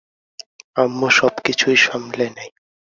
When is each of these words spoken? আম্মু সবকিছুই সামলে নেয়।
আম্মু 0.75 1.07
সবকিছুই 1.17 1.77
সামলে 1.77 2.25
নেয়। 2.35 2.51